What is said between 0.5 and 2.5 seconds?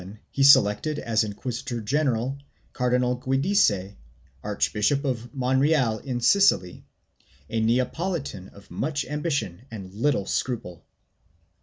selected as inquisitor general